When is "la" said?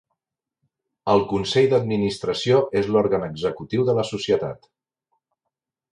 3.99-4.07